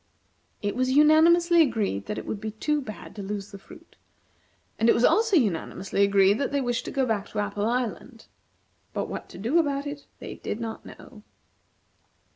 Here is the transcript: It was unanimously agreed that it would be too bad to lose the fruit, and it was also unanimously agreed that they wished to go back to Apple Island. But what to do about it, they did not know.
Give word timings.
It 0.63 0.75
was 0.75 0.91
unanimously 0.93 1.61
agreed 1.61 2.07
that 2.07 2.17
it 2.17 2.25
would 2.25 2.41
be 2.41 2.49
too 2.49 2.81
bad 2.81 3.15
to 3.15 3.21
lose 3.21 3.51
the 3.51 3.59
fruit, 3.59 3.97
and 4.79 4.89
it 4.89 4.95
was 4.95 5.03
also 5.05 5.35
unanimously 5.35 6.01
agreed 6.01 6.39
that 6.39 6.51
they 6.51 6.59
wished 6.59 6.85
to 6.85 6.91
go 6.91 7.05
back 7.05 7.27
to 7.29 7.39
Apple 7.39 7.67
Island. 7.67 8.25
But 8.93 9.09
what 9.09 9.29
to 9.29 9.37
do 9.37 9.59
about 9.59 9.85
it, 9.85 10.07
they 10.17 10.33
did 10.37 10.59
not 10.59 10.87
know. 10.87 11.21